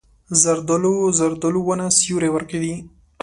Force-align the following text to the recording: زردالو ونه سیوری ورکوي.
زردالو 1.43 1.61
ونه 1.67 1.85
سیوری 1.97 2.29
ورکوي. 2.31 2.75